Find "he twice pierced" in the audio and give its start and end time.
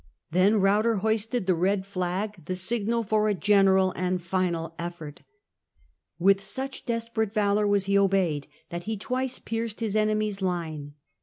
8.85-9.79